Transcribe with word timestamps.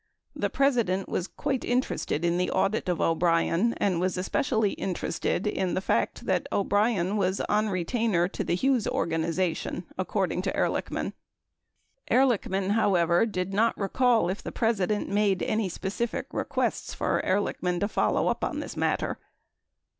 The 0.35 0.49
President 0.49 1.07
was 1.07 1.27
quite 1.27 1.63
interested 1.63 2.25
in 2.25 2.39
the 2.39 2.49
audit 2.49 2.89
of 2.89 2.99
O'Brien 2.99 3.75
and 3.77 3.99
was 3.99 4.17
espe 4.17 4.39
cially 4.39 4.73
interested 4.75 5.45
in 5.45 5.75
the 5.75 5.79
fact 5.79 6.25
that 6.25 6.47
O'Brien 6.51 7.17
was 7.17 7.39
on 7.41 7.69
retainer 7.69 8.27
to 8.29 8.43
the 8.43 8.55
Hughes 8.55 8.87
organization, 8.87 9.83
according 9.99 10.41
to 10.41 10.53
Ehrlichman. 10.53 11.13
Ehrlichman, 12.09 12.71
however, 12.71 13.27
did 13.27 13.53
not 13.53 13.77
recall 13.77 14.27
if 14.27 14.41
the 14.41 14.51
President 14.51 15.07
made 15.07 15.43
any 15.43 15.69
specific 15.69 16.25
requests 16.31 16.95
for 16.95 17.23
Ehrlich 17.23 17.61
man 17.61 17.79
to 17.79 17.87
follow 17.87 18.27
up 18.27 18.43
on 18.43 18.59
this 18.59 18.75
matter. 18.75 19.19